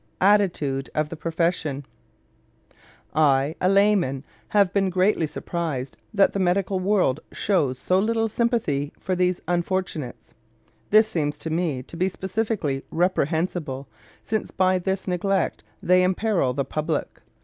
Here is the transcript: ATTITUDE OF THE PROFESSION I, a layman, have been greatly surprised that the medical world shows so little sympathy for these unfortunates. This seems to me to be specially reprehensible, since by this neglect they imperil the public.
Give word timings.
ATTITUDE 0.21 0.89
OF 0.95 1.09
THE 1.09 1.15
PROFESSION 1.15 1.85
I, 3.13 3.53
a 3.61 3.69
layman, 3.69 4.23
have 4.47 4.73
been 4.73 4.89
greatly 4.89 5.27
surprised 5.27 5.95
that 6.11 6.33
the 6.33 6.39
medical 6.39 6.79
world 6.79 7.19
shows 7.31 7.77
so 7.77 7.99
little 7.99 8.27
sympathy 8.27 8.93
for 8.99 9.15
these 9.15 9.41
unfortunates. 9.47 10.33
This 10.89 11.07
seems 11.07 11.37
to 11.37 11.51
me 11.51 11.83
to 11.83 11.95
be 11.95 12.09
specially 12.09 12.83
reprehensible, 12.89 13.87
since 14.23 14.49
by 14.49 14.79
this 14.79 15.07
neglect 15.07 15.63
they 15.83 16.01
imperil 16.01 16.53
the 16.55 16.65
public. 16.65 17.21